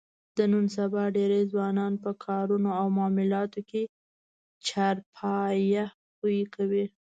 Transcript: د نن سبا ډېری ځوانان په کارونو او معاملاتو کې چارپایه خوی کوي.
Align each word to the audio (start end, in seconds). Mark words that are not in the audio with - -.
د 0.37 0.39
نن 0.51 0.65
سبا 0.77 1.03
ډېری 1.17 1.41
ځوانان 1.51 1.93
په 2.03 2.11
کارونو 2.25 2.69
او 2.79 2.87
معاملاتو 2.97 3.61
کې 3.69 3.81
چارپایه 4.67 5.85
خوی 6.15 6.39
کوي. 6.55 6.85